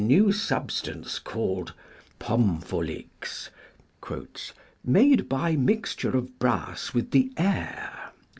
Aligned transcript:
new 0.03 0.31
substance 0.31 1.19
called 1.19 1.71
Pompholt/x," 2.17 3.51
made 4.83 5.29
by 5.29 5.55
Mixture 5.55 6.17
of 6.17 6.39
Brass 6.39 6.91
with 6.91 7.11
the 7.11 7.31
Air"! 7.37 8.09